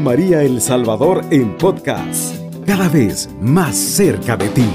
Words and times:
María 0.00 0.42
El 0.42 0.60
Salvador 0.60 1.24
en 1.30 1.56
podcast, 1.56 2.36
cada 2.66 2.88
vez 2.88 3.30
más 3.40 3.76
cerca 3.76 4.36
de 4.36 4.48
ti. 4.48 4.68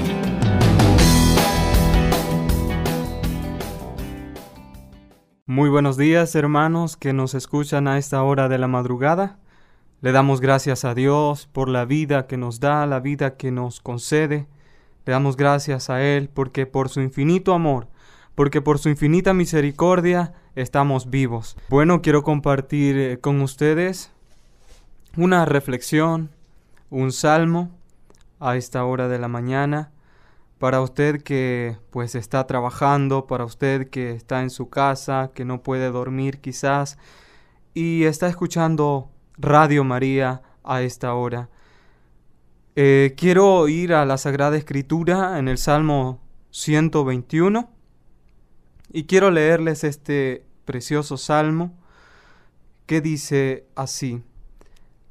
Muy 5.46 5.68
buenos 5.68 5.96
días 5.96 6.34
hermanos 6.34 6.96
que 6.96 7.12
nos 7.12 7.34
escuchan 7.34 7.88
a 7.88 7.98
esta 7.98 8.22
hora 8.22 8.48
de 8.48 8.58
la 8.58 8.68
madrugada. 8.68 9.38
Le 10.00 10.12
damos 10.12 10.40
gracias 10.40 10.84
a 10.84 10.94
Dios 10.94 11.46
por 11.46 11.68
la 11.68 11.84
vida 11.84 12.26
que 12.26 12.36
nos 12.36 12.58
da, 12.58 12.86
la 12.86 13.00
vida 13.00 13.36
que 13.36 13.50
nos 13.50 13.80
concede. 13.80 14.48
Le 15.04 15.12
damos 15.12 15.36
gracias 15.36 15.90
a 15.90 16.02
Él 16.02 16.30
porque 16.32 16.66
por 16.66 16.88
su 16.88 17.00
infinito 17.00 17.54
amor, 17.54 17.88
porque 18.34 18.60
por 18.60 18.78
su 18.78 18.88
infinita 18.88 19.34
misericordia 19.34 20.32
estamos 20.56 21.10
vivos. 21.10 21.56
Bueno, 21.68 22.02
quiero 22.02 22.22
compartir 22.22 22.96
eh, 22.96 23.18
con 23.20 23.40
ustedes 23.42 24.12
una 25.16 25.44
reflexión, 25.44 26.30
un 26.90 27.12
salmo 27.12 27.70
a 28.40 28.56
esta 28.56 28.84
hora 28.84 29.08
de 29.08 29.18
la 29.18 29.28
mañana. 29.28 29.92
Para 30.58 30.80
usted 30.80 31.22
que 31.22 31.76
pues 31.90 32.14
está 32.14 32.46
trabajando, 32.46 33.26
para 33.26 33.44
usted 33.44 33.90
que 33.90 34.12
está 34.12 34.42
en 34.42 34.50
su 34.50 34.70
casa, 34.70 35.32
que 35.34 35.44
no 35.44 35.62
puede 35.62 35.90
dormir 35.90 36.40
quizás 36.40 36.98
y 37.74 38.04
está 38.04 38.28
escuchando 38.28 39.10
Radio 39.38 39.82
María 39.84 40.42
a 40.62 40.82
esta 40.82 41.14
hora. 41.14 41.48
Eh, 42.76 43.14
quiero 43.16 43.68
ir 43.68 43.92
a 43.92 44.06
la 44.06 44.16
Sagrada 44.18 44.56
Escritura 44.56 45.38
en 45.38 45.48
el 45.48 45.58
Salmo 45.58 46.20
121 46.50 47.68
y 48.92 49.04
quiero 49.04 49.30
leerles 49.30 49.84
este 49.84 50.46
precioso 50.64 51.16
salmo 51.16 51.76
que 52.86 53.00
dice 53.00 53.66
así, 53.74 54.22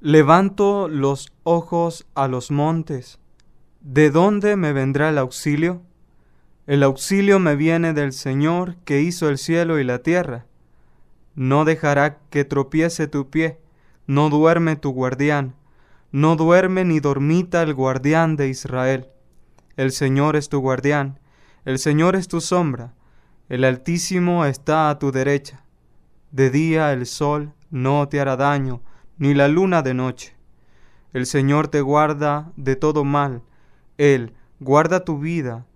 Levanto 0.04 0.88
los 0.88 1.32
ojos 1.44 2.08
a 2.16 2.28
los 2.28 2.50
montes, 2.50 3.20
¿de 3.82 4.10
dónde 4.10 4.56
me 4.56 4.74
vendrá 4.74 5.10
el 5.10 5.20
auxilio? 5.20 5.84
El 6.66 6.82
auxilio 6.82 7.38
me 7.38 7.56
viene 7.56 7.94
del 7.94 8.12
Señor 8.12 8.78
que 8.78 9.02
hizo 9.02 9.30
el 9.30 9.38
cielo 9.38 9.78
y 9.78 9.84
la 9.84 10.00
tierra. 10.00 10.48
No 11.36 11.66
dejará 11.66 12.18
que 12.32 12.46
tropiece 12.46 13.08
tu 13.08 13.30
pie, 13.30 13.60
no 14.08 14.32
duerme 14.32 14.76
tu 14.76 14.90
guardián, 14.90 15.54
no 16.12 16.36
duerme 16.36 16.84
ni 16.84 17.00
dormita 17.00 17.62
el 17.62 17.76
guardián 17.76 18.38
de 18.38 18.50
Israel. 18.50 19.08
El 19.78 19.92
Señor 19.92 20.36
es 20.36 20.50
tu 20.50 20.62
guardián, 20.62 21.20
el 21.64 21.78
Señor 21.78 22.16
es 22.16 22.28
tu 22.28 22.42
sombra, 22.42 22.96
el 23.50 23.64
Altísimo 23.64 24.46
está 24.46 24.90
a 24.90 24.98
tu 24.98 25.12
derecha. 25.12 25.64
De 26.32 26.50
día 26.50 26.92
el 26.92 27.06
sol 27.06 27.54
no 27.70 28.08
te 28.08 28.20
hará 28.20 28.36
daño, 28.36 28.82
ni 29.22 29.36
la 29.36 29.48
luna 29.48 29.84
de 29.84 29.94
noche. 29.94 30.34
El 31.14 31.28
Señor 31.28 31.68
te 31.68 31.82
guarda 31.82 32.52
de 32.56 32.76
todo 32.76 33.04
mal, 33.04 33.44
Él 34.00 34.34
guarda 34.60 35.06
tu 35.06 35.20
vida, 35.20 35.68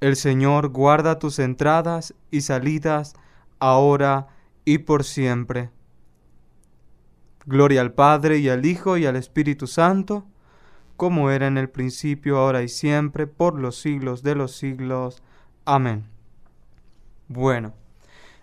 el 0.00 0.16
Señor 0.16 0.70
guarda 0.70 1.20
tus 1.20 1.38
entradas 1.38 2.12
y 2.32 2.40
salidas, 2.40 3.14
ahora 3.60 4.26
y 4.64 4.78
por 4.78 5.04
siempre. 5.04 5.70
Gloria 7.46 7.82
al 7.82 7.92
Padre 7.92 8.38
y 8.38 8.48
al 8.48 8.66
Hijo 8.66 8.96
y 8.96 9.06
al 9.06 9.14
Espíritu 9.14 9.68
Santo, 9.68 10.26
como 10.96 11.30
era 11.30 11.46
en 11.46 11.56
el 11.56 11.70
principio, 11.70 12.38
ahora 12.38 12.64
y 12.64 12.68
siempre, 12.68 13.28
por 13.28 13.60
los 13.60 13.80
siglos 13.80 14.24
de 14.24 14.34
los 14.34 14.56
siglos. 14.56 15.22
Amén. 15.64 16.04
Bueno, 17.28 17.74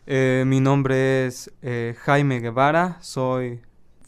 eh, 0.07 0.45
mi 0.47 0.61
nombre 0.61 1.25
es 1.25 1.51
eh, 1.61 1.93
Jaime 2.05 2.39
Guevara, 2.39 2.99
soy 3.01 3.59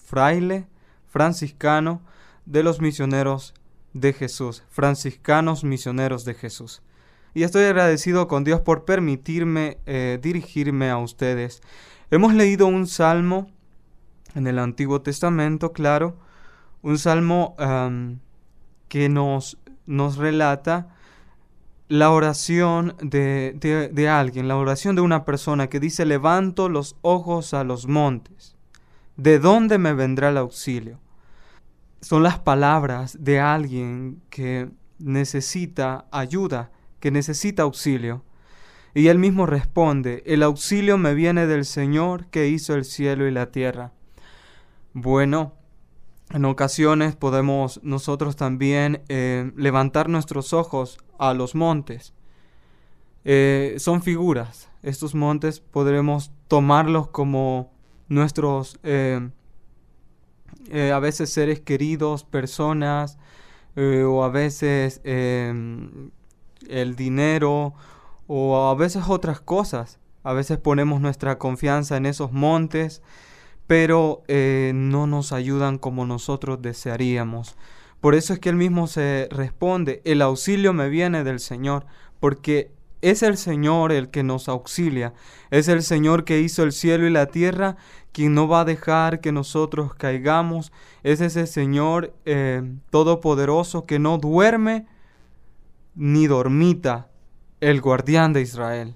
fraile 0.08 0.68
franciscano 1.06 2.02
de 2.46 2.64
los 2.64 2.80
misioneros 2.80 3.54
de 3.94 4.14
Jesús, 4.14 4.64
franciscanos 4.70 5.66
misioneros 5.66 6.24
de 6.24 6.34
Jesús. 6.34 6.82
Y 7.34 7.44
estoy 7.44 7.66
agradecido 7.66 8.28
con 8.30 8.46
Dios 8.46 8.62
por 8.62 8.86
permitirme 8.86 9.80
eh, 9.86 10.18
dirigirme 10.22 10.90
a 10.90 10.98
ustedes. 10.98 11.62
Hemos 12.10 12.34
leído 12.34 12.68
un 12.68 12.88
salmo 12.88 13.52
en 14.34 14.48
el 14.48 14.60
Antiguo 14.60 15.02
Testamento, 15.02 15.74
claro, 15.74 16.18
un 16.82 16.98
salmo 16.98 17.56
que 18.88 19.10
nos, 19.10 19.58
nos 19.86 20.16
relata 20.16 20.96
la 21.90 22.12
oración 22.12 22.96
de, 23.02 23.90
de, 23.92 24.10
alguien, 24.10 24.48
la 24.48 24.56
oración 24.56 24.96
de 24.96 25.02
una 25.02 25.26
persona 25.26 25.68
que 25.68 25.80
dice, 25.80 26.06
levanto 26.06 26.70
los 26.70 26.96
ojos 27.02 27.54
a 27.54 27.64
los 27.64 27.88
montes. 27.88 28.57
¿De 29.18 29.40
dónde 29.40 29.80
me 29.80 29.94
vendrá 29.94 30.30
el 30.30 30.38
auxilio? 30.38 31.00
Son 32.02 32.22
las 32.22 32.38
palabras 32.38 33.18
de 33.20 33.40
alguien 33.40 34.22
que 34.30 34.70
necesita 35.00 36.06
ayuda, 36.12 36.72
que 37.00 37.10
necesita 37.10 37.64
auxilio. 37.64 38.24
Y 38.94 39.08
él 39.08 39.18
mismo 39.18 39.48
responde, 39.48 40.22
el 40.28 40.44
auxilio 40.44 41.00
me 41.00 41.16
viene 41.16 41.48
del 41.48 41.66
Señor 41.66 42.28
que 42.28 42.48
hizo 42.48 42.76
el 42.76 42.86
cielo 42.86 43.28
y 43.28 43.32
la 43.32 43.52
tierra. 43.52 43.92
Bueno, 44.94 45.54
en 46.30 46.46
ocasiones 46.46 47.16
podemos 47.16 47.80
nosotros 47.84 48.36
también 48.36 49.02
eh, 49.10 49.52
levantar 49.56 50.10
nuestros 50.10 50.54
ojos 50.54 51.00
a 51.18 51.34
los 51.34 51.56
montes. 51.56 52.14
Eh, 53.26 53.76
son 53.80 54.04
figuras. 54.04 54.70
Estos 54.84 55.16
montes 55.16 55.60
podremos 55.60 56.32
tomarlos 56.48 57.08
como 57.08 57.72
nuestros 58.08 58.80
eh, 58.84 59.30
a 60.94 61.00
veces 61.00 61.30
seres 61.30 61.60
queridos, 61.60 62.24
personas, 62.24 63.18
o 63.76 64.24
a 64.24 64.30
veces 64.30 65.02
el 65.06 66.12
dinero, 66.96 67.74
o 68.26 68.68
a 68.70 68.76
veces 68.76 69.04
otras 69.08 69.40
cosas. 69.40 70.00
A 70.24 70.34
veces 70.34 70.58
ponemos 70.58 71.00
nuestra 71.00 71.38
confianza 71.38 71.96
en 71.96 72.06
esos 72.06 72.32
montes 72.32 73.02
pero 73.68 74.24
eh, 74.30 74.72
no 74.74 75.06
nos 75.08 75.34
ayudan 75.34 75.78
como 75.78 76.06
nosotros 76.06 76.62
desearíamos. 76.62 77.58
Por 78.00 78.16
eso 78.16 78.34
es 78.34 78.40
que 78.40 78.50
él 78.50 78.56
mismo 78.56 78.88
se 78.88 79.28
responde, 79.30 80.02
el 80.06 80.22
auxilio 80.22 80.72
me 80.72 80.90
viene 80.90 81.24
del 81.24 81.40
Señor, 81.40 81.86
porque 82.20 82.72
es 83.02 83.24
el 83.24 83.38
Señor 83.38 83.92
el 83.92 84.10
que 84.10 84.24
nos 84.24 84.50
auxilia, 84.50 85.14
es 85.52 85.68
el 85.68 85.84
Señor 85.84 86.24
que 86.24 86.40
hizo 86.40 86.64
el 86.64 86.72
cielo 86.72 87.08
y 87.08 87.12
la 87.12 87.28
tierra, 87.28 87.78
quien 88.12 88.34
no 88.34 88.48
va 88.48 88.62
a 88.62 88.66
dejar 88.66 89.22
que 89.22 89.32
nosotros 89.32 89.94
caigamos, 89.94 90.72
es 91.04 91.22
ese 91.22 91.46
Señor 91.48 92.14
eh, 92.26 92.64
todopoderoso 92.90 93.86
que 93.86 94.00
no 94.00 94.18
duerme 94.18 94.88
ni 95.96 96.28
dormita, 96.28 97.10
el 97.60 97.82
guardián 97.82 98.34
de 98.34 98.42
Israel. 98.42 98.96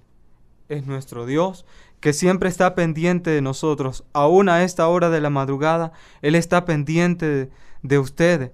Es 0.69 0.85
nuestro 0.85 1.25
Dios 1.25 1.65
que 1.99 2.13
siempre 2.13 2.49
está 2.49 2.73
pendiente 2.73 3.29
de 3.29 3.41
nosotros, 3.41 4.03
aún 4.11 4.49
a 4.49 4.63
esta 4.63 4.87
hora 4.87 5.09
de 5.11 5.21
la 5.21 5.29
madrugada, 5.29 5.93
Él 6.23 6.33
está 6.33 6.65
pendiente 6.65 7.51
de, 7.83 7.99
usted, 7.99 8.53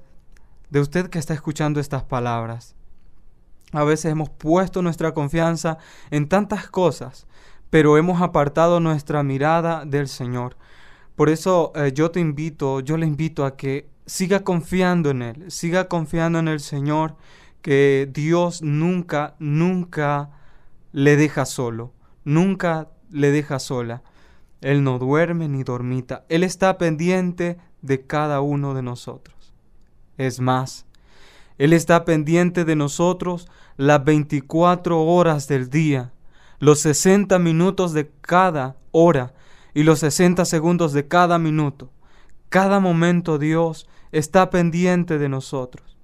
de 0.70 0.80
usted 0.82 1.10
que 1.10 1.18
está 1.18 1.34
escuchando 1.34 1.80
estas 1.80 2.04
palabras. 2.04 2.76
A 3.74 3.84
veces 3.84 4.12
hemos 4.12 4.30
puesto 4.30 4.82
nuestra 4.82 5.14
confianza 5.14 5.78
en 6.10 6.30
tantas 6.30 6.70
cosas, 6.70 7.28
pero 7.70 7.98
hemos 7.98 8.22
apartado 8.22 8.80
nuestra 8.80 9.24
mirada 9.24 9.86
del 9.86 10.08
Señor. 10.08 10.58
Por 11.16 11.30
eso 11.30 11.74
eh, 11.76 11.92
yo 11.94 12.12
te 12.12 12.20
invito, 12.20 12.80
yo 12.80 12.98
le 12.98 13.06
invito 13.06 13.46
a 13.46 13.58
que 13.58 13.90
siga 14.06 14.44
confiando 14.44 15.10
en 15.10 15.22
Él, 15.22 15.52
siga 15.52 15.88
confiando 15.88 16.40
en 16.40 16.48
el 16.48 16.60
Señor, 16.60 17.16
que 17.62 18.10
Dios 18.12 18.62
nunca, 18.62 19.36
nunca 19.40 20.30
le 20.94 21.18
deja 21.18 21.46
solo, 21.46 21.94
nunca 22.24 22.90
le 23.12 23.32
deja 23.32 23.60
sola. 23.60 24.04
Él 24.62 24.84
no 24.84 24.98
duerme 24.98 25.48
ni 25.48 25.64
dormita. 25.64 26.26
Él 26.30 26.44
está 26.44 26.78
pendiente 26.78 27.58
de 27.82 28.06
cada 28.06 28.42
uno 28.42 28.74
de 28.74 28.82
nosotros. 28.82 29.54
Es 30.18 30.40
más, 30.40 30.87
Él 31.58 31.74
está 31.74 32.06
pendiente 32.06 32.66
de 32.66 32.76
nosotros 32.76 33.48
las 33.78 34.04
24 34.04 35.02
horas 35.04 35.48
del 35.48 35.70
día, 35.70 36.14
los 36.60 36.80
60 36.80 37.40
minutos 37.40 37.94
de 37.94 38.12
cada 38.22 38.78
hora 38.92 39.34
y 39.74 39.84
los 39.84 40.00
60 40.00 40.46
segundos 40.46 40.94
de 40.94 41.08
cada 41.08 41.40
minuto. 41.40 41.92
Cada 42.50 42.80
momento 42.80 43.38
Dios 43.38 43.88
está 44.12 44.50
pendiente 44.50 45.18
de 45.18 45.30
nosotros. 45.30 45.98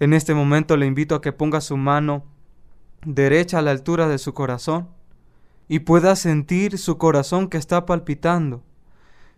En 0.00 0.12
este 0.12 0.34
momento 0.34 0.76
le 0.76 0.86
invito 0.86 1.14
a 1.14 1.20
que 1.20 1.32
ponga 1.32 1.60
su 1.60 1.76
mano 1.76 2.24
derecha 3.04 3.58
a 3.58 3.62
la 3.62 3.70
altura 3.70 4.08
de 4.08 4.18
su 4.18 4.34
corazón 4.34 4.88
y 5.68 5.80
pueda 5.80 6.16
sentir 6.16 6.78
su 6.78 6.98
corazón 6.98 7.48
que 7.48 7.58
está 7.58 7.86
palpitando. 7.86 8.62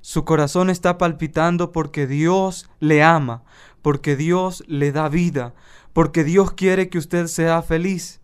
Su 0.00 0.24
corazón 0.24 0.70
está 0.70 0.96
palpitando 0.96 1.72
porque 1.72 2.06
Dios 2.06 2.70
le 2.78 3.02
ama, 3.02 3.42
porque 3.82 4.16
Dios 4.16 4.64
le 4.66 4.92
da 4.92 5.08
vida, 5.08 5.54
porque 5.92 6.24
Dios 6.24 6.52
quiere 6.52 6.88
que 6.88 6.98
usted 6.98 7.26
sea 7.26 7.62
feliz. 7.62 8.20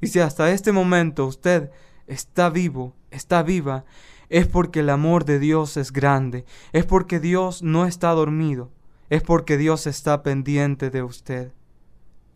Y 0.00 0.06
si 0.06 0.20
hasta 0.20 0.50
este 0.50 0.72
momento 0.72 1.26
usted 1.26 1.70
está 2.06 2.48
vivo, 2.48 2.94
está 3.10 3.42
viva, 3.42 3.84
es 4.30 4.46
porque 4.46 4.80
el 4.80 4.90
amor 4.90 5.24
de 5.24 5.38
Dios 5.38 5.76
es 5.76 5.92
grande, 5.92 6.44
es 6.72 6.84
porque 6.84 7.20
Dios 7.20 7.62
no 7.62 7.84
está 7.86 8.10
dormido, 8.10 8.70
es 9.10 9.22
porque 9.22 9.56
Dios 9.56 9.86
está 9.86 10.22
pendiente 10.22 10.90
de 10.90 11.02
usted. 11.02 11.52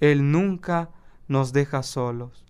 Él 0.00 0.32
nunca 0.32 0.90
nos 1.28 1.52
deja 1.52 1.82
solos. 1.82 2.44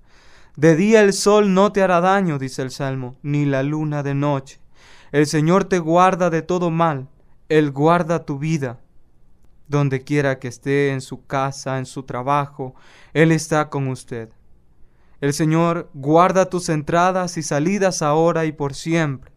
De 0.57 0.77
día 0.77 1.03
el 1.03 1.13
sol 1.13 1.55
no 1.55 1.73
te 1.73 1.83
hará 1.83 2.01
daño, 2.01 2.39
dice 2.39 2.63
el 2.63 2.71
Salmo, 2.71 3.17
ni 3.23 3.45
la 3.45 3.63
luna 3.63 4.03
de 4.03 4.15
noche. 4.15 4.62
El 5.13 5.27
Señor 5.27 5.65
te 5.65 5.79
guarda 5.79 6.31
de 6.31 6.41
todo 6.41 6.71
mal, 6.71 7.09
Él 7.51 7.71
guarda 7.71 8.25
tu 8.25 8.39
vida. 8.39 8.81
Donde 9.69 10.03
quiera 10.03 10.39
que 10.39 10.49
esté, 10.49 10.91
en 10.93 11.01
su 11.01 11.27
casa, 11.27 11.79
en 11.79 11.87
su 11.87 12.03
trabajo, 12.03 12.75
Él 13.13 13.31
está 13.31 13.69
con 13.69 13.89
usted. 13.89 14.31
El 15.21 15.35
Señor 15.35 15.91
guarda 15.95 16.47
tus 16.47 16.69
entradas 16.69 17.37
y 17.37 17.43
salidas 17.43 18.03
ahora 18.03 18.45
y 18.45 18.53
por 18.53 18.75
siempre. 18.75 19.33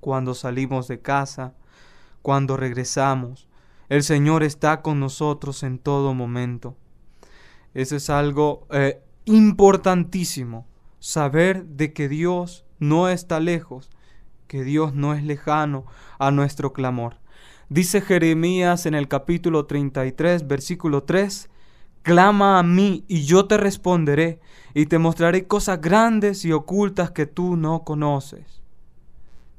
Cuando 0.00 0.32
salimos 0.32 0.88
de 0.88 1.00
casa, 1.00 1.54
cuando 2.22 2.56
regresamos, 2.56 3.48
el 3.88 4.02
Señor 4.02 4.42
está 4.42 4.80
con 4.80 5.00
nosotros 5.00 5.62
en 5.62 5.78
todo 5.78 6.14
momento. 6.14 6.76
Eso 7.74 7.96
es 7.96 8.10
algo 8.10 8.66
eh, 8.70 9.02
importantísimo, 9.24 10.66
saber 11.00 11.64
de 11.64 11.92
que 11.92 12.08
Dios 12.08 12.64
no 12.78 13.08
está 13.08 13.40
lejos, 13.40 13.90
que 14.48 14.64
Dios 14.64 14.94
no 14.94 15.14
es 15.14 15.22
lejano 15.22 15.84
a 16.18 16.32
nuestro 16.32 16.72
clamor. 16.72 17.16
Dice 17.68 18.00
Jeremías 18.00 18.86
en 18.86 18.94
el 18.94 19.06
capítulo 19.06 19.66
33, 19.66 20.48
versículo 20.48 21.04
3, 21.04 21.50
Clama 22.02 22.58
a 22.58 22.62
mí 22.62 23.04
y 23.06 23.24
yo 23.24 23.46
te 23.46 23.58
responderé 23.58 24.40
y 24.72 24.86
te 24.86 24.98
mostraré 24.98 25.46
cosas 25.46 25.80
grandes 25.80 26.44
y 26.44 26.52
ocultas 26.52 27.10
que 27.10 27.26
tú 27.26 27.56
no 27.56 27.84
conoces. 27.84 28.62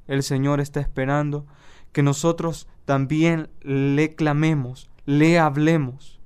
El 0.07 0.23
Señor 0.23 0.59
está 0.59 0.79
esperando 0.79 1.45
que 1.91 2.01
nosotros 2.01 2.67
también 2.85 3.49
le 3.61 4.15
clamemos, 4.15 4.89
le 5.05 5.37
hablemos. 5.37 6.19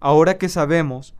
Ahora 0.00 0.36
que 0.36 0.50
sabemos 0.50 1.14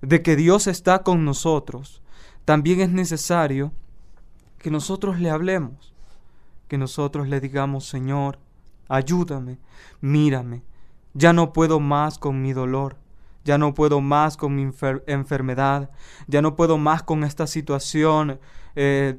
de 0.00 0.22
que 0.22 0.36
Dios 0.36 0.66
está 0.66 1.02
con 1.02 1.26
nosotros, 1.26 2.00
también 2.46 2.80
es 2.80 2.90
necesario 2.90 3.72
que 4.58 4.70
nosotros 4.70 5.20
le 5.20 5.28
hablemos, 5.28 5.91
que 6.72 6.78
nosotros 6.78 7.28
le 7.28 7.38
digamos, 7.38 7.84
Señor, 7.84 8.38
ayúdame, 8.88 9.58
mírame, 10.00 10.62
ya 11.12 11.34
no 11.34 11.52
puedo 11.52 11.80
más 11.80 12.18
con 12.18 12.40
mi 12.40 12.54
dolor, 12.54 12.96
ya 13.44 13.58
no 13.58 13.74
puedo 13.74 14.00
más 14.00 14.38
con 14.38 14.54
mi 14.54 14.62
enfermedad, 15.06 15.90
ya 16.28 16.40
no 16.40 16.56
puedo 16.56 16.78
más 16.78 17.02
con 17.02 17.24
esta 17.24 17.46
situación 17.46 18.40
eh, 18.74 19.18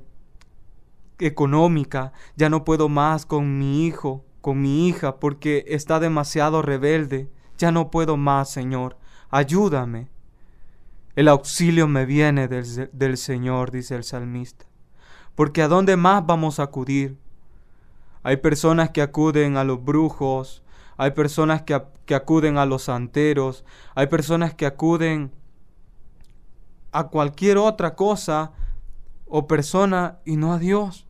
económica, 1.20 2.12
ya 2.36 2.50
no 2.50 2.64
puedo 2.64 2.90
más 2.90 3.28
con 3.28 3.60
mi 3.60 3.86
hijo, 3.86 4.26
con 4.42 4.60
mi 4.60 4.88
hija, 4.88 5.20
porque 5.20 5.64
está 5.68 6.00
demasiado 6.00 6.64
rebelde, 6.64 7.30
ya 7.60 7.72
no 7.72 7.92
puedo 7.92 8.18
más, 8.18 8.50
Señor, 8.50 8.98
ayúdame. 9.30 10.10
El 11.16 11.28
auxilio 11.28 11.88
me 11.88 12.08
viene 12.08 12.48
del, 12.48 12.90
del 12.94 13.16
Señor, 13.16 13.70
dice 13.70 13.94
el 13.94 14.04
salmista, 14.04 14.66
porque 15.36 15.62
¿a 15.62 15.68
dónde 15.68 15.98
más 15.98 16.26
vamos 16.26 16.60
a 16.60 16.64
acudir? 16.64 17.22
Hay 18.24 18.38
personas 18.38 18.90
que 18.90 19.02
acuden 19.02 19.58
a 19.58 19.64
los 19.64 19.84
brujos, 19.84 20.64
hay 20.98 21.12
personas 21.12 21.62
que, 21.64 21.82
que 22.06 22.16
acuden 22.16 22.58
a 22.58 22.66
los 22.66 22.84
santeros, 22.84 23.66
hay 23.96 24.08
personas 24.08 24.54
que 24.54 24.66
acuden 24.66 25.32
a 26.92 27.08
cualquier 27.10 27.58
otra 27.58 27.96
cosa 27.96 28.52
o 29.26 29.48
persona 29.48 30.20
y 30.26 30.38
no 30.38 30.54
a 30.54 30.60
Dios. 30.60 31.06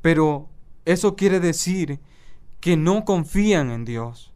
Pero 0.00 0.48
eso 0.84 1.16
quiere 1.16 1.40
decir 1.40 2.00
que 2.60 2.76
no 2.76 3.04
confían 3.04 3.70
en 3.70 3.84
Dios. 3.84 4.32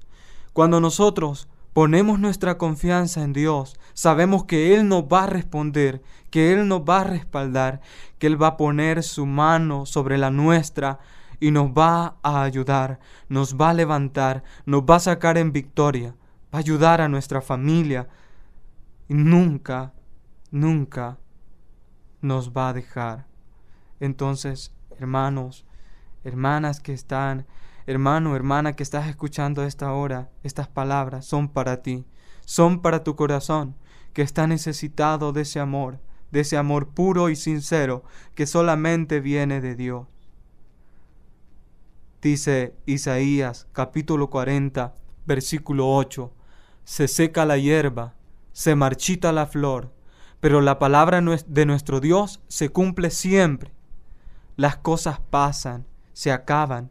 Cuando 0.52 0.80
nosotros 0.80 1.48
ponemos 1.72 2.18
nuestra 2.18 2.56
confianza 2.56 3.22
en 3.22 3.34
Dios, 3.34 3.78
sabemos 3.92 4.44
que 4.44 4.74
Él 4.74 4.88
nos 4.88 5.04
va 5.04 5.24
a 5.24 5.26
responder, 5.26 6.02
que 6.30 6.52
Él 6.52 6.66
nos 6.66 6.80
va 6.80 7.02
a 7.02 7.04
respaldar, 7.04 7.82
que 8.18 8.26
Él 8.26 8.42
va 8.42 8.46
a 8.48 8.56
poner 8.56 9.02
su 9.02 9.26
mano 9.26 9.84
sobre 9.84 10.16
la 10.16 10.30
nuestra 10.30 10.98
y 11.40 11.50
nos 11.50 11.70
va 11.70 12.16
a 12.22 12.42
ayudar, 12.42 12.98
nos 13.28 13.56
va 13.56 13.70
a 13.70 13.74
levantar, 13.74 14.42
nos 14.64 14.82
va 14.82 14.96
a 14.96 15.00
sacar 15.00 15.38
en 15.38 15.52
victoria, 15.52 16.14
va 16.52 16.58
a 16.58 16.58
ayudar 16.58 17.00
a 17.00 17.08
nuestra 17.08 17.40
familia 17.40 18.08
y 19.08 19.14
nunca, 19.14 19.92
nunca 20.50 21.18
nos 22.20 22.52
va 22.52 22.70
a 22.70 22.72
dejar. 22.72 23.26
Entonces, 24.00 24.72
hermanos, 24.98 25.64
hermanas 26.24 26.80
que 26.80 26.92
están, 26.92 27.46
hermano, 27.86 28.34
hermana 28.34 28.74
que 28.74 28.82
estás 28.82 29.08
escuchando 29.08 29.62
esta 29.64 29.92
hora, 29.92 30.30
estas 30.42 30.68
palabras 30.68 31.24
son 31.24 31.48
para 31.48 31.82
ti, 31.82 32.06
son 32.44 32.80
para 32.80 33.04
tu 33.04 33.16
corazón, 33.16 33.76
que 34.12 34.22
está 34.22 34.46
necesitado 34.46 35.32
de 35.32 35.42
ese 35.42 35.60
amor, 35.60 36.00
de 36.30 36.40
ese 36.40 36.56
amor 36.56 36.88
puro 36.88 37.28
y 37.28 37.36
sincero 37.36 38.02
que 38.34 38.46
solamente 38.46 39.20
viene 39.20 39.60
de 39.60 39.74
Dios. 39.74 40.06
Dice 42.26 42.74
Isaías 42.86 43.68
capítulo 43.72 44.30
40, 44.30 44.96
versículo 45.26 45.94
8, 45.94 46.32
se 46.82 47.06
seca 47.06 47.44
la 47.44 47.56
hierba, 47.56 48.16
se 48.52 48.74
marchita 48.74 49.30
la 49.30 49.46
flor, 49.46 49.92
pero 50.40 50.60
la 50.60 50.80
palabra 50.80 51.20
de 51.20 51.66
nuestro 51.66 52.00
Dios 52.00 52.40
se 52.48 52.70
cumple 52.70 53.10
siempre. 53.10 53.70
Las 54.56 54.76
cosas 54.76 55.20
pasan, 55.20 55.86
se 56.14 56.32
acaban. 56.32 56.90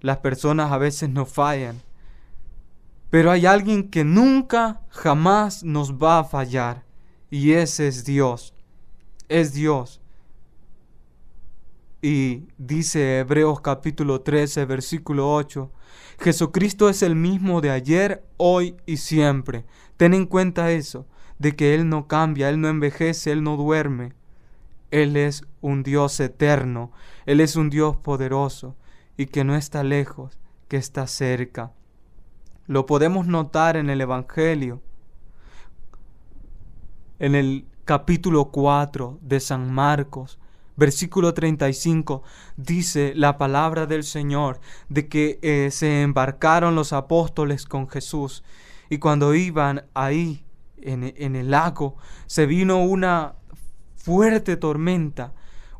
Las 0.00 0.18
personas 0.18 0.72
a 0.72 0.78
veces 0.78 1.08
nos 1.10 1.28
fallan. 1.28 1.80
Pero 3.10 3.30
hay 3.30 3.46
alguien 3.46 3.90
que 3.90 4.02
nunca, 4.02 4.80
jamás 4.88 5.62
nos 5.62 5.94
va 5.94 6.18
a 6.18 6.24
fallar. 6.24 6.82
Y 7.30 7.52
ese 7.52 7.86
es 7.86 8.04
Dios. 8.04 8.54
Es 9.28 9.54
Dios. 9.54 10.00
Y 12.06 12.48
dice 12.58 13.20
Hebreos 13.20 13.62
capítulo 13.62 14.20
13, 14.20 14.66
versículo 14.66 15.32
8, 15.32 15.72
Jesucristo 16.20 16.90
es 16.90 17.02
el 17.02 17.16
mismo 17.16 17.62
de 17.62 17.70
ayer, 17.70 18.22
hoy 18.36 18.76
y 18.84 18.98
siempre. 18.98 19.64
Ten 19.96 20.12
en 20.12 20.26
cuenta 20.26 20.70
eso, 20.70 21.06
de 21.38 21.56
que 21.56 21.74
Él 21.74 21.88
no 21.88 22.06
cambia, 22.06 22.50
Él 22.50 22.60
no 22.60 22.68
envejece, 22.68 23.32
Él 23.32 23.42
no 23.42 23.56
duerme. 23.56 24.12
Él 24.90 25.16
es 25.16 25.46
un 25.62 25.82
Dios 25.82 26.20
eterno, 26.20 26.92
Él 27.24 27.40
es 27.40 27.56
un 27.56 27.70
Dios 27.70 27.96
poderoso 27.96 28.76
y 29.16 29.24
que 29.24 29.42
no 29.42 29.56
está 29.56 29.82
lejos, 29.82 30.38
que 30.68 30.76
está 30.76 31.06
cerca. 31.06 31.72
Lo 32.66 32.84
podemos 32.84 33.26
notar 33.28 33.78
en 33.78 33.88
el 33.88 34.02
Evangelio, 34.02 34.82
en 37.18 37.34
el 37.34 37.64
capítulo 37.86 38.50
4 38.50 39.20
de 39.22 39.40
San 39.40 39.72
Marcos, 39.72 40.38
Versículo 40.76 41.34
35 41.34 42.22
dice 42.56 43.12
la 43.14 43.38
palabra 43.38 43.86
del 43.86 44.02
Señor 44.02 44.60
de 44.88 45.08
que 45.08 45.38
eh, 45.42 45.70
se 45.70 46.02
embarcaron 46.02 46.74
los 46.74 46.92
apóstoles 46.92 47.64
con 47.64 47.88
Jesús 47.88 48.42
y 48.90 48.98
cuando 48.98 49.34
iban 49.34 49.86
ahí 49.94 50.44
en, 50.78 51.14
en 51.16 51.36
el 51.36 51.52
lago 51.52 51.96
se 52.26 52.46
vino 52.46 52.82
una 52.82 53.34
fuerte 53.94 54.56
tormenta, 54.56 55.32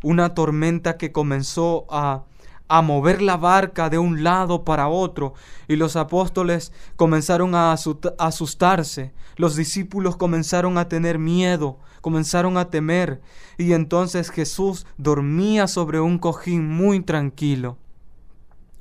una 0.02 0.32
tormenta 0.32 0.96
que 0.96 1.12
comenzó 1.12 1.86
a 1.90 2.24
a 2.68 2.82
mover 2.82 3.22
la 3.22 3.36
barca 3.36 3.90
de 3.90 3.98
un 3.98 4.24
lado 4.24 4.64
para 4.64 4.88
otro 4.88 5.34
y 5.68 5.76
los 5.76 5.96
apóstoles 5.96 6.72
comenzaron 6.96 7.54
a 7.54 7.72
asustarse, 7.72 9.12
los 9.36 9.56
discípulos 9.56 10.16
comenzaron 10.16 10.78
a 10.78 10.88
tener 10.88 11.18
miedo, 11.18 11.78
comenzaron 12.00 12.56
a 12.56 12.70
temer 12.70 13.20
y 13.58 13.72
entonces 13.72 14.30
Jesús 14.30 14.86
dormía 14.96 15.68
sobre 15.68 16.00
un 16.00 16.18
cojín 16.18 16.68
muy 16.68 17.00
tranquilo. 17.00 17.78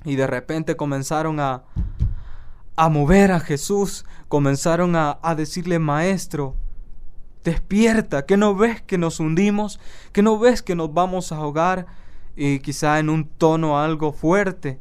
Y 0.06 0.16
de 0.16 0.28
repente 0.28 0.76
comenzaron 0.76 1.40
a 1.40 1.64
a 2.76 2.90
mover 2.90 3.32
a 3.32 3.40
Jesús, 3.40 4.06
comenzaron 4.28 4.96
a, 4.96 5.20
a 5.22 5.36
decirle, 5.36 5.80
Maestro, 5.80 6.56
despierta, 7.44 8.26
que 8.26 8.38
no 8.38 8.56
ves 8.56 8.82
que 8.82 8.98
nos 8.98 9.20
hundimos, 9.20 9.80
que 10.12 10.24
no 10.24 10.40
ves 10.40 10.62
que 10.62 10.76
nos 10.76 10.94
vamos 10.94 11.32
a 11.32 11.38
ahogar, 11.38 11.86
y 12.36 12.60
quizá 12.60 13.00
en 13.00 13.10
un 13.10 13.28
tono 13.28 13.80
algo 13.80 14.12
fuerte, 14.12 14.80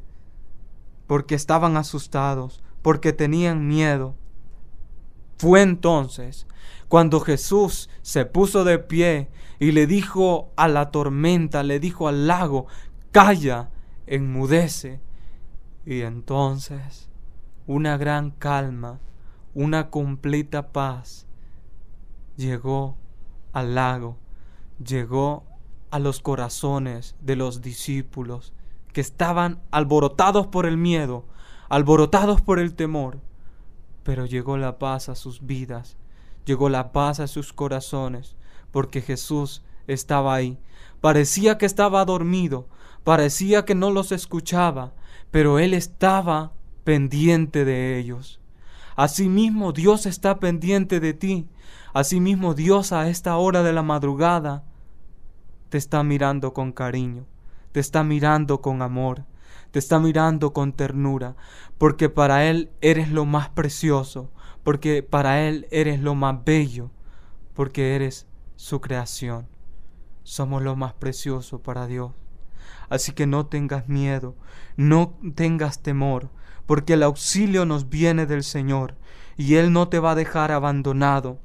porque 1.07 1.35
estaban 1.35 1.77
asustados, 1.77 2.63
porque 2.83 3.13
tenían 3.13 3.69
miedo. 3.69 4.15
Fue 5.39 5.63
entonces 5.63 6.47
cuando 6.89 7.21
Jesús 7.21 7.89
se 8.03 8.27
puso 8.27 8.65
de 8.65 8.79
pie 8.79 9.31
y 9.59 9.73
le 9.73 9.87
dijo 9.87 10.53
a 10.57 10.69
la 10.69 10.91
tormenta, 10.91 11.63
le 11.63 11.81
dijo 11.81 12.07
al 12.07 12.27
lago, 12.27 12.67
calla, 13.11 13.71
enmudece. 14.07 15.01
Y 15.87 16.03
entonces 16.03 17.09
una 17.67 17.97
gran 17.97 18.31
calma, 18.31 19.01
una 19.55 19.91
completa 19.91 20.71
paz 20.73 21.27
llegó 22.37 22.99
al 23.53 23.75
lago, 23.75 24.19
llegó 24.85 25.45
a 25.93 25.99
los 25.99 26.21
corazones 26.21 27.15
de 27.21 27.37
los 27.37 27.61
discípulos 27.61 28.55
que 28.95 29.03
estaban 29.03 29.61
alborotados 29.71 30.47
por 30.47 30.65
el 30.65 30.79
miedo, 30.79 31.27
alborotados 31.69 32.41
por 32.41 32.59
el 32.59 32.75
temor. 32.75 33.21
Pero 34.03 34.25
llegó 34.25 34.57
la 34.57 34.79
paz 34.79 35.11
a 35.11 35.15
sus 35.15 35.45
vidas, 35.47 35.99
llegó 36.47 36.71
la 36.71 36.93
paz 36.93 37.21
a 37.21 37.27
sus 37.27 37.53
corazones, 37.53 38.37
porque 38.71 39.03
Jesús 39.03 39.63
estaba 39.87 40.35
ahí. 40.35 40.59
Parecía 41.03 41.59
que 41.59 41.67
estaba 41.67 42.07
dormido, 42.07 42.69
parecía 43.05 43.67
que 43.67 43.75
no 43.75 43.91
los 43.91 44.13
escuchaba, 44.13 44.95
pero 45.31 45.59
Él 45.59 45.75
estaba 45.75 46.53
pendiente 46.85 47.67
de 47.67 47.99
ellos. 47.99 48.41
Asimismo 48.97 49.73
Dios 49.73 50.07
está 50.07 50.41
pendiente 50.41 51.01
de 51.01 51.13
ti. 51.13 51.51
Asimismo 51.93 52.55
Dios 52.55 52.93
a 52.93 53.11
esta 53.11 53.37
hora 53.37 53.63
de 53.63 53.75
la 53.75 53.83
madrugada 53.83 54.65
te 55.73 55.79
está 55.79 56.03
mirando 56.03 56.53
con 56.53 56.71
cariño, 56.71 57.25
te 57.73 57.81
está 57.81 58.05
mirando 58.05 58.61
con 58.61 58.83
amor, 58.83 59.25
te 59.71 59.79
está 59.79 59.99
mirando 59.99 60.53
con 60.53 60.75
ternura, 60.75 61.35
porque 61.79 62.11
para 62.11 62.45
Él 62.45 62.71
eres 62.83 63.11
lo 63.11 63.25
más 63.25 63.49
precioso, 63.49 64.31
porque 64.65 65.03
para 65.03 65.49
Él 65.49 65.67
eres 65.71 65.99
lo 65.99 66.15
más 66.15 66.45
bello, 66.45 66.91
porque 67.55 67.97
eres 67.97 68.27
su 68.55 68.83
creación. 68.83 69.49
Somos 70.25 70.63
lo 70.63 70.77
más 70.77 70.93
precioso 70.93 71.63
para 71.63 71.87
Dios. 71.87 72.13
Así 72.91 73.13
que 73.13 73.27
no 73.27 73.47
tengas 73.47 73.89
miedo, 73.89 74.37
no 74.77 75.19
tengas 75.35 75.81
temor, 75.81 76.29
porque 76.67 76.93
el 76.93 77.03
auxilio 77.03 77.65
nos 77.65 77.89
viene 77.89 78.27
del 78.27 78.45
Señor 78.45 78.95
y 79.39 79.55
Él 79.55 79.73
no 79.73 79.89
te 79.89 80.01
va 80.01 80.11
a 80.11 80.17
dejar 80.17 80.53
abandonado. 80.53 81.39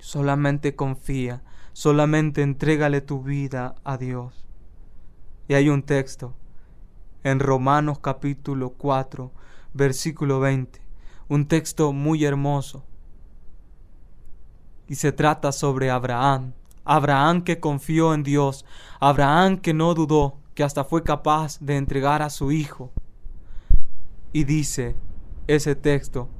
Solamente 0.00 0.74
confía, 0.74 1.44
solamente 1.76 2.40
entrégale 2.40 3.02
tu 3.02 3.22
vida 3.22 3.74
a 3.84 3.98
Dios. 3.98 4.46
Y 5.46 5.52
hay 5.52 5.68
un 5.68 5.82
texto 5.82 6.32
en 7.22 7.38
Romanos 7.38 7.98
capítulo 7.98 8.70
4, 8.70 9.30
versículo 9.74 10.40
20, 10.40 10.80
un 11.28 11.46
texto 11.46 11.92
muy 11.92 12.24
hermoso. 12.24 12.82
Y 14.88 14.94
se 14.94 15.12
trata 15.12 15.52
sobre 15.52 15.90
Abraham, 15.90 16.54
Abraham 16.86 17.42
que 17.42 17.60
confió 17.60 18.14
en 18.14 18.22
Dios, 18.22 18.64
Abraham 18.98 19.58
que 19.58 19.74
no 19.74 19.92
dudó, 19.92 20.38
que 20.54 20.64
hasta 20.64 20.82
fue 20.82 21.02
capaz 21.02 21.58
de 21.60 21.76
entregar 21.76 22.22
a 22.22 22.30
su 22.30 22.52
hijo. 22.52 22.90
Y 24.32 24.44
dice 24.44 24.96
ese 25.46 25.76
texto 25.76 26.30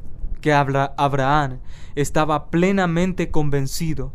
que 0.40 0.54
Abraham 0.54 1.60
estaba 1.94 2.48
plenamente 2.48 3.30
convencido 3.30 4.14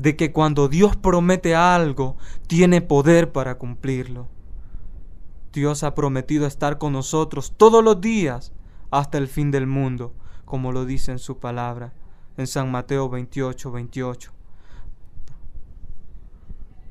de 0.00 0.16
que 0.16 0.32
cuando 0.32 0.68
Dios 0.68 0.96
promete 0.96 1.54
algo, 1.54 2.16
tiene 2.46 2.80
poder 2.80 3.32
para 3.32 3.58
cumplirlo. 3.58 4.28
Dios 5.52 5.82
ha 5.82 5.94
prometido 5.94 6.46
estar 6.46 6.78
con 6.78 6.94
nosotros 6.94 7.52
todos 7.56 7.84
los 7.84 8.00
días 8.00 8.52
hasta 8.90 9.18
el 9.18 9.28
fin 9.28 9.50
del 9.50 9.66
mundo, 9.66 10.14
como 10.46 10.72
lo 10.72 10.86
dice 10.86 11.12
en 11.12 11.18
su 11.18 11.38
palabra, 11.38 11.92
en 12.38 12.46
San 12.46 12.70
Mateo 12.70 13.10
28, 13.10 13.70
28. 13.72 14.32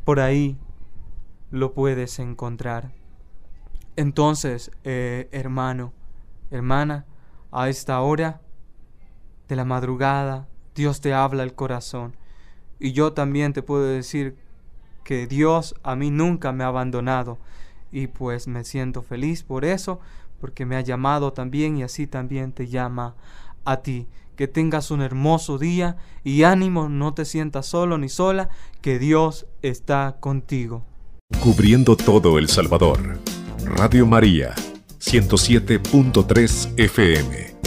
Por 0.06 0.20
ahí 0.20 0.58
lo 1.50 1.74
puedes 1.74 2.20
encontrar. 2.20 2.92
Entonces, 3.96 4.72
eh, 4.84 5.30
hermano, 5.32 5.94
hermana, 6.52 7.06
a 7.52 7.70
esta 7.70 8.02
hora 8.02 8.42
de 9.48 9.56
la 9.56 9.66
madrugada, 9.66 10.48
Dios 10.76 11.02
te 11.02 11.14
habla 11.14 11.42
el 11.42 11.56
corazón. 11.56 12.19
Y 12.80 12.94
yo 12.94 13.14
también 13.14 13.54
te 13.54 13.62
puedo 13.62 13.84
decir 13.84 14.36
que 15.04 15.28
Dios 15.28 15.76
a 15.84 15.96
mí 15.96 16.12
nunca 16.12 16.52
me 16.52 16.64
ha 16.64 16.68
abandonado 16.68 17.38
y 17.92 18.08
pues 18.08 18.48
me 18.48 18.64
siento 18.64 19.02
feliz 19.02 19.44
por 19.44 19.66
eso, 19.66 20.00
porque 20.40 20.66
me 20.66 20.76
ha 20.76 20.82
llamado 20.82 21.34
también 21.34 21.78
y 21.78 21.84
así 21.84 22.08
también 22.08 22.52
te 22.52 22.68
llama 22.68 23.16
a 23.66 23.78
ti. 23.78 24.08
Que 24.36 24.48
tengas 24.48 24.90
un 24.92 25.02
hermoso 25.02 25.58
día 25.58 25.98
y 26.24 26.44
ánimo, 26.44 26.88
no 26.88 27.14
te 27.14 27.26
sientas 27.26 27.66
solo 27.66 27.98
ni 27.98 28.08
sola, 28.08 28.50
que 28.82 28.98
Dios 28.98 29.48
está 29.62 30.16
contigo. 30.20 30.86
Cubriendo 31.42 31.98
todo 31.98 32.38
El 32.38 32.48
Salvador. 32.48 33.20
Radio 33.66 34.06
María, 34.06 34.56
107.3 35.00 36.74
FM. 36.78 37.59